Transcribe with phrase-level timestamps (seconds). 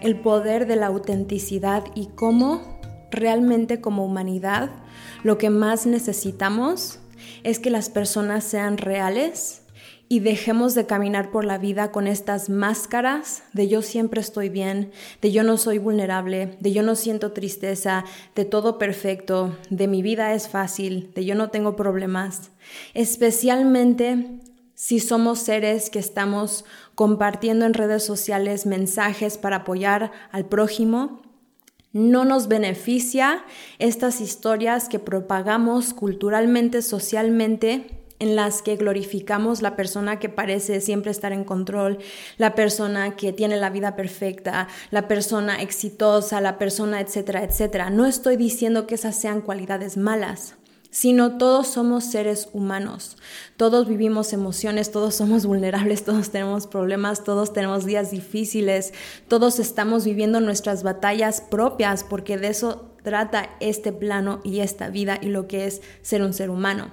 [0.00, 4.70] el poder de la autenticidad y cómo realmente como humanidad
[5.22, 6.98] lo que más necesitamos
[7.42, 9.62] es que las personas sean reales
[10.08, 14.92] y dejemos de caminar por la vida con estas máscaras de yo siempre estoy bien,
[15.20, 20.02] de yo no soy vulnerable, de yo no siento tristeza, de todo perfecto, de mi
[20.02, 22.52] vida es fácil, de yo no tengo problemas.
[22.94, 24.40] Especialmente
[24.76, 31.22] si somos seres que estamos compartiendo en redes sociales mensajes para apoyar al prójimo,
[31.92, 33.42] no nos beneficia
[33.78, 37.86] estas historias que propagamos culturalmente, socialmente,
[38.18, 41.98] en las que glorificamos la persona que parece siempre estar en control,
[42.36, 47.88] la persona que tiene la vida perfecta, la persona exitosa, la persona, etcétera, etcétera.
[47.88, 50.54] No estoy diciendo que esas sean cualidades malas
[50.96, 53.18] sino todos somos seres humanos.
[53.58, 58.94] Todos vivimos emociones, todos somos vulnerables, todos tenemos problemas, todos tenemos días difíciles,
[59.28, 65.18] todos estamos viviendo nuestras batallas propias porque de eso trata este plano y esta vida
[65.20, 66.92] y lo que es ser un ser humano.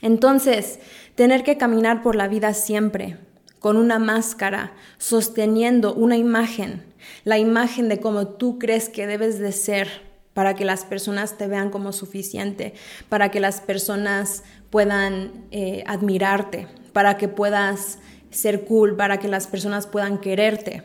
[0.00, 0.78] Entonces,
[1.14, 3.18] tener que caminar por la vida siempre
[3.58, 6.86] con una máscara, sosteniendo una imagen,
[7.24, 11.46] la imagen de cómo tú crees que debes de ser, para que las personas te
[11.46, 12.74] vean como suficiente,
[13.08, 17.98] para que las personas puedan eh, admirarte, para que puedas
[18.30, 20.84] ser cool, para que las personas puedan quererte.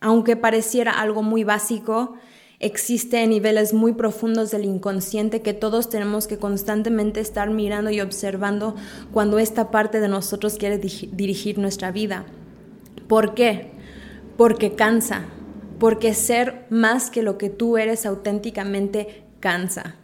[0.00, 2.16] Aunque pareciera algo muy básico,
[2.58, 8.74] existe niveles muy profundos del inconsciente que todos tenemos que constantemente estar mirando y observando
[9.12, 12.24] cuando esta parte de nosotros quiere dirigir nuestra vida.
[13.08, 13.72] ¿Por qué?
[14.36, 15.26] Porque cansa,
[15.82, 19.96] porque ser más que lo que tú eres auténticamente cansa.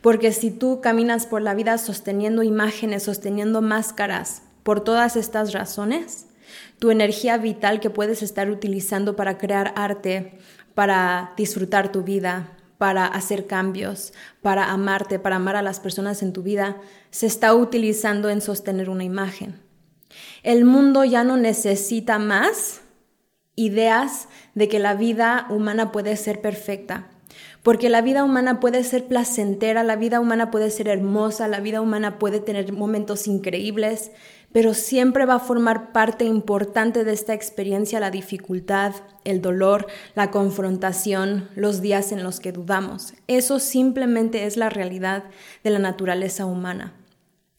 [0.00, 6.26] Porque si tú caminas por la vida sosteniendo imágenes, sosteniendo máscaras, por todas estas razones,
[6.80, 10.36] tu energía vital que puedes estar utilizando para crear arte,
[10.74, 16.32] para disfrutar tu vida, para hacer cambios, para amarte, para amar a las personas en
[16.32, 16.78] tu vida,
[17.12, 19.60] se está utilizando en sostener una imagen.
[20.42, 22.79] El mundo ya no necesita más
[23.64, 27.08] ideas de que la vida humana puede ser perfecta.
[27.62, 31.82] Porque la vida humana puede ser placentera, la vida humana puede ser hermosa, la vida
[31.82, 34.12] humana puede tener momentos increíbles,
[34.50, 38.94] pero siempre va a formar parte importante de esta experiencia la dificultad,
[39.24, 43.12] el dolor, la confrontación, los días en los que dudamos.
[43.26, 45.24] Eso simplemente es la realidad
[45.62, 46.94] de la naturaleza humana.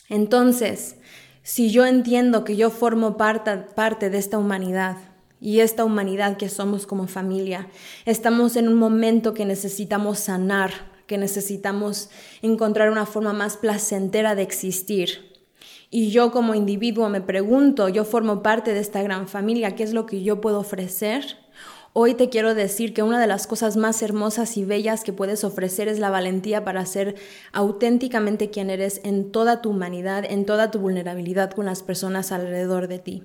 [0.10, 0.98] Entonces,
[1.44, 4.98] si yo entiendo que yo formo parte, parte de esta humanidad,
[5.42, 7.68] y esta humanidad que somos como familia.
[8.06, 10.72] Estamos en un momento que necesitamos sanar,
[11.08, 12.10] que necesitamos
[12.44, 15.32] encontrar una forma más placentera de existir.
[15.90, 19.94] Y yo como individuo me pregunto, yo formo parte de esta gran familia, ¿qué es
[19.94, 21.40] lo que yo puedo ofrecer?
[21.94, 25.44] Hoy te quiero decir que una de las cosas más hermosas y bellas que puedes
[25.44, 27.16] ofrecer es la valentía para ser
[27.52, 32.88] auténticamente quien eres en toda tu humanidad, en toda tu vulnerabilidad con las personas alrededor
[32.88, 33.24] de ti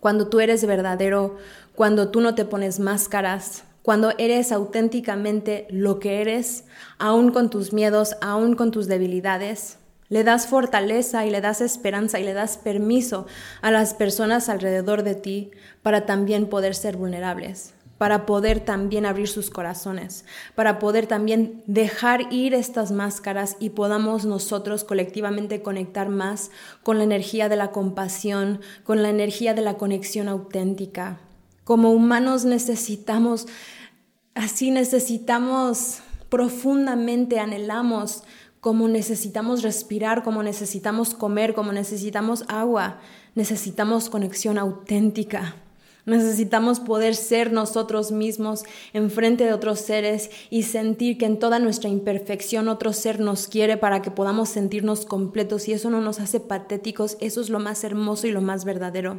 [0.00, 1.36] cuando tú eres verdadero,
[1.74, 6.64] cuando tú no te pones máscaras, cuando eres auténticamente lo que eres,
[6.98, 9.78] aún con tus miedos, aún con tus debilidades.
[10.08, 13.26] Le das fortaleza y le das esperanza y le das permiso
[13.62, 15.50] a las personas alrededor de ti
[15.82, 22.32] para también poder ser vulnerables para poder también abrir sus corazones, para poder también dejar
[22.32, 26.50] ir estas máscaras y podamos nosotros colectivamente conectar más
[26.82, 31.18] con la energía de la compasión, con la energía de la conexión auténtica.
[31.64, 33.46] Como humanos necesitamos,
[34.34, 38.24] así necesitamos profundamente, anhelamos,
[38.60, 42.98] como necesitamos respirar, como necesitamos comer, como necesitamos agua,
[43.34, 45.54] necesitamos conexión auténtica
[46.06, 48.62] Necesitamos poder ser nosotros mismos
[48.92, 53.48] en frente de otros seres y sentir que en toda nuestra imperfección otro ser nos
[53.48, 57.58] quiere para que podamos sentirnos completos y eso no nos hace patéticos, eso es lo
[57.58, 59.18] más hermoso y lo más verdadero.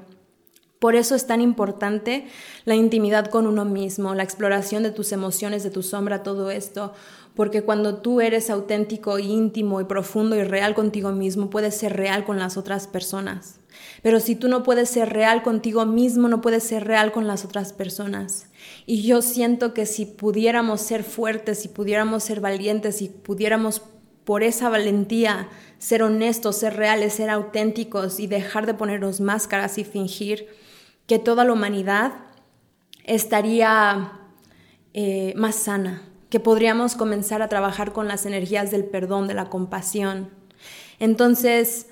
[0.79, 2.27] Por eso es tan importante
[2.63, 6.93] la intimidad con uno mismo, la exploración de tus emociones, de tu sombra, todo esto,
[7.35, 12.23] porque cuando tú eres auténtico, íntimo y profundo y real contigo mismo, puedes ser real
[12.25, 13.59] con las otras personas.
[14.01, 17.45] Pero si tú no puedes ser real contigo mismo, no puedes ser real con las
[17.45, 18.47] otras personas.
[18.85, 23.81] Y yo siento que si pudiéramos ser fuertes, si pudiéramos ser valientes, si pudiéramos
[24.23, 25.47] por esa valentía
[25.77, 30.47] ser honestos, ser reales, ser auténticos y dejar de ponernos máscaras y fingir,
[31.05, 32.13] que toda la humanidad
[33.05, 34.11] estaría
[34.93, 39.49] eh, más sana, que podríamos comenzar a trabajar con las energías del perdón, de la
[39.49, 40.29] compasión.
[40.99, 41.87] Entonces,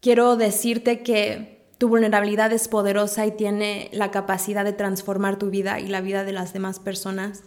[0.00, 5.80] quiero decirte que tu vulnerabilidad es poderosa y tiene la capacidad de transformar tu vida
[5.80, 7.42] y la vida de las demás personas.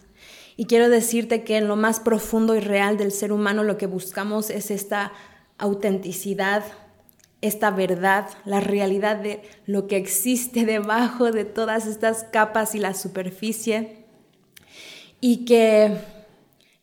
[0.56, 3.86] Y quiero decirte que en lo más profundo y real del ser humano lo que
[3.86, 5.12] buscamos es esta
[5.58, 6.64] autenticidad,
[7.42, 12.94] esta verdad, la realidad de lo que existe debajo de todas estas capas y la
[12.94, 14.04] superficie
[15.20, 15.96] y que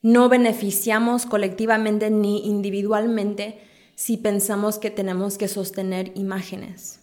[0.01, 3.70] no beneficiamos colectivamente ni individualmente
[4.01, 7.01] si pensamos que tenemos que sostener imágenes.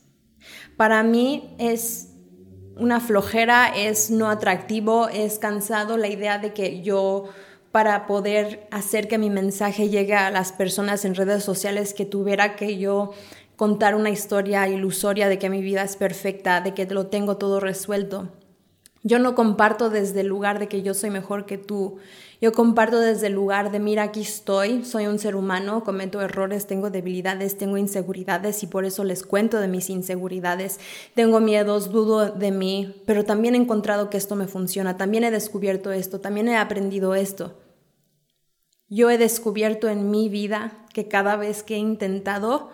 [0.77, 2.09] Para mí es
[2.77, 7.27] una flojera, es no atractivo, es cansado la idea de que yo
[7.71, 12.57] para poder hacer que mi mensaje llegue a las personas en redes sociales que tuviera
[12.57, 13.13] que yo
[13.55, 17.61] contar una historia ilusoria de que mi vida es perfecta, de que lo tengo todo
[17.61, 18.33] resuelto.
[19.05, 21.99] Yo no comparto desde el lugar de que yo soy mejor que tú.
[22.41, 26.67] Yo comparto desde el lugar de, mira, aquí estoy, soy un ser humano, cometo errores,
[26.67, 30.81] tengo debilidades, tengo inseguridades y por eso les cuento de mis inseguridades.
[31.15, 35.31] Tengo miedos, dudo de mí, pero también he encontrado que esto me funciona, también he
[35.31, 37.57] descubierto esto, también he aprendido esto.
[38.89, 42.71] Yo he descubierto en mi vida que cada vez que he intentado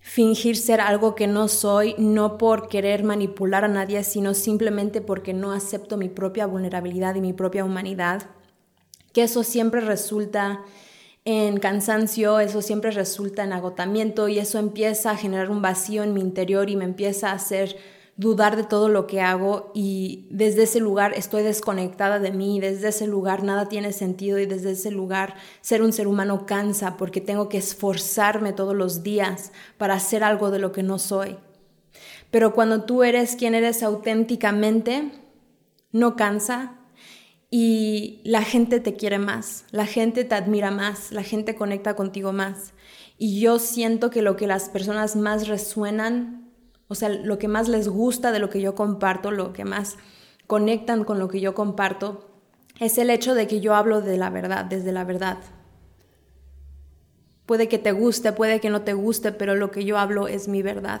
[0.00, 5.32] fingir ser algo que no soy, no por querer manipular a nadie, sino simplemente porque
[5.32, 8.22] no acepto mi propia vulnerabilidad y mi propia humanidad,
[9.12, 10.62] que eso siempre resulta
[11.24, 16.14] en cansancio, eso siempre resulta en agotamiento y eso empieza a generar un vacío en
[16.14, 17.76] mi interior y me empieza a hacer
[18.20, 22.88] dudar de todo lo que hago y desde ese lugar estoy desconectada de mí, desde
[22.88, 27.22] ese lugar nada tiene sentido y desde ese lugar ser un ser humano cansa porque
[27.22, 31.38] tengo que esforzarme todos los días para hacer algo de lo que no soy.
[32.30, 35.12] Pero cuando tú eres quien eres auténticamente,
[35.90, 36.76] no cansa
[37.50, 42.34] y la gente te quiere más, la gente te admira más, la gente conecta contigo
[42.34, 42.74] más.
[43.16, 46.39] Y yo siento que lo que las personas más resuenan
[46.90, 49.96] o sea, lo que más les gusta de lo que yo comparto, lo que más
[50.48, 52.28] conectan con lo que yo comparto,
[52.80, 55.38] es el hecho de que yo hablo de la verdad, desde la verdad.
[57.46, 60.48] Puede que te guste, puede que no te guste, pero lo que yo hablo es
[60.48, 61.00] mi verdad.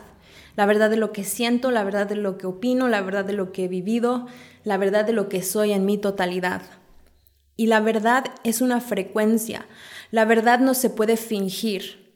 [0.54, 3.32] La verdad de lo que siento, la verdad de lo que opino, la verdad de
[3.32, 4.28] lo que he vivido,
[4.62, 6.62] la verdad de lo que soy en mi totalidad.
[7.56, 9.66] Y la verdad es una frecuencia.
[10.12, 12.14] La verdad no se puede fingir.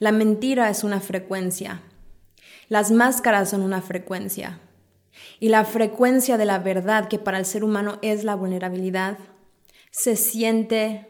[0.00, 1.80] La mentira es una frecuencia.
[2.68, 4.60] Las máscaras son una frecuencia.
[5.40, 9.18] Y la frecuencia de la verdad, que para el ser humano es la vulnerabilidad,
[9.90, 11.08] se siente,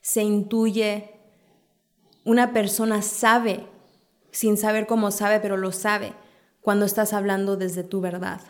[0.00, 1.20] se intuye.
[2.24, 3.66] Una persona sabe,
[4.30, 6.14] sin saber cómo sabe, pero lo sabe,
[6.60, 8.40] cuando estás hablando desde tu verdad,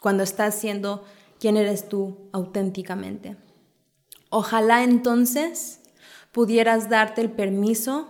[0.00, 1.04] cuando estás siendo
[1.38, 3.36] quien eres tú auténticamente.
[4.28, 5.80] Ojalá entonces
[6.32, 8.08] pudieras darte el permiso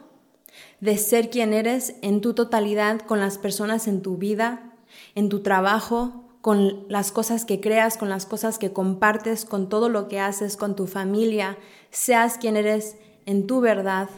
[0.80, 4.74] de ser quien eres en tu totalidad con las personas en tu vida,
[5.14, 9.88] en tu trabajo, con las cosas que creas, con las cosas que compartes, con todo
[9.88, 11.56] lo que haces, con tu familia,
[11.90, 14.10] seas quien eres en tu verdad,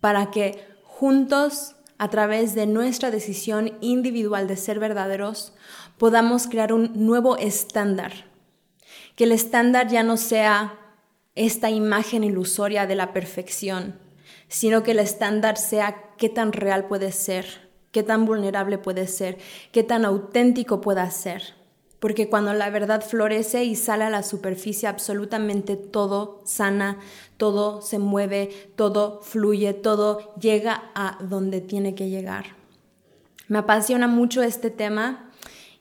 [0.00, 5.52] para que juntos, a través de nuestra decisión individual de ser verdaderos,
[5.98, 8.12] podamos crear un nuevo estándar.
[9.16, 10.78] Que el estándar ya no sea
[11.34, 13.98] esta imagen ilusoria de la perfección,
[14.50, 19.38] sino que el estándar sea qué tan real puede ser, qué tan vulnerable puede ser,
[19.72, 21.54] qué tan auténtico pueda ser.
[22.00, 26.98] Porque cuando la verdad florece y sale a la superficie, absolutamente todo sana,
[27.36, 32.56] todo se mueve, todo fluye, todo llega a donde tiene que llegar.
[33.48, 35.30] Me apasiona mucho este tema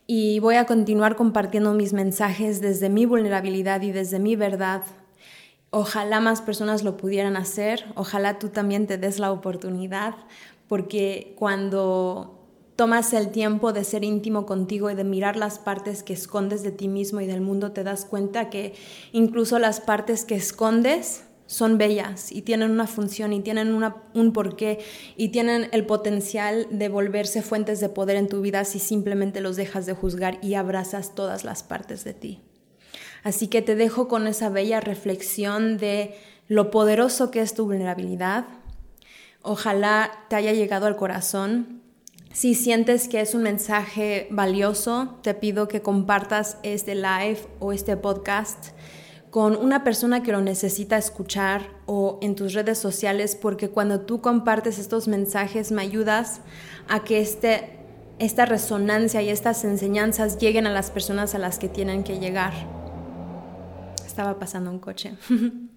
[0.05, 4.83] y voy a continuar compartiendo mis mensajes desde mi vulnerabilidad y desde mi verdad
[5.71, 10.15] Ojalá más personas lo pudieran hacer, ojalá tú también te des la oportunidad,
[10.67, 12.39] porque cuando
[12.75, 16.71] tomas el tiempo de ser íntimo contigo y de mirar las partes que escondes de
[16.71, 18.73] ti mismo y del mundo, te das cuenta que
[19.11, 24.79] incluso las partes que escondes son bellas y tienen una función y tienen un porqué
[25.17, 29.55] y tienen el potencial de volverse fuentes de poder en tu vida si simplemente los
[29.55, 32.48] dejas de juzgar y abrazas todas las partes de ti.
[33.23, 36.15] Así que te dejo con esa bella reflexión de
[36.47, 38.45] lo poderoso que es tu vulnerabilidad.
[39.41, 41.81] Ojalá te haya llegado al corazón.
[42.33, 47.97] Si sientes que es un mensaje valioso, te pido que compartas este live o este
[47.97, 48.69] podcast
[49.29, 54.21] con una persona que lo necesita escuchar o en tus redes sociales, porque cuando tú
[54.21, 56.41] compartes estos mensajes me ayudas
[56.87, 57.77] a que este,
[58.17, 62.78] esta resonancia y estas enseñanzas lleguen a las personas a las que tienen que llegar.
[64.19, 65.13] Estaba pasando un coche.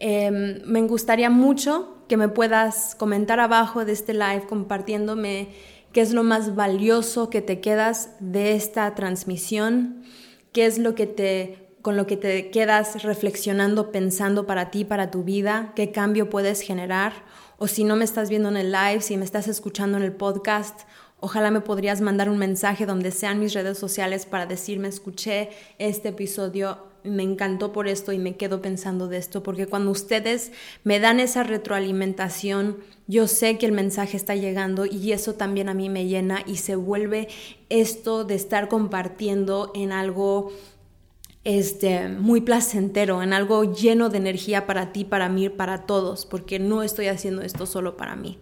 [0.00, 5.48] Em, me gustaría mucho que me puedas comentar abajo de este live compartiéndome
[5.92, 10.04] qué es lo más valioso que te quedas de esta transmisión,
[10.52, 15.10] qué es lo que te con lo que te quedas reflexionando, pensando para ti, para
[15.10, 17.12] tu vida, qué cambio puedes generar.
[17.56, 20.12] O si no me estás viendo en el live, si me estás escuchando en el
[20.12, 20.82] podcast,
[21.18, 26.10] ojalá me podrías mandar un mensaje donde sean mis redes sociales para decirme, escuché este
[26.10, 30.52] episodio, me encantó por esto y me quedo pensando de esto, porque cuando ustedes
[30.84, 35.74] me dan esa retroalimentación, yo sé que el mensaje está llegando y eso también a
[35.74, 37.28] mí me llena y se vuelve
[37.68, 40.52] esto de estar compartiendo en algo
[41.44, 46.58] este, muy placentero, en algo lleno de energía para ti, para mí, para todos, porque
[46.58, 48.38] no estoy haciendo esto solo para mí.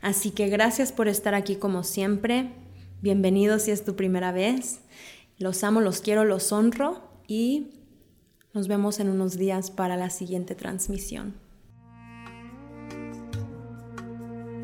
[0.00, 2.52] Así que gracias por estar aquí como siempre.
[3.02, 4.80] Bienvenidos si es tu primera vez.
[5.38, 7.72] Los amo, los quiero, los honro y
[8.56, 11.45] nos vemos en unos días para la siguiente transmisión.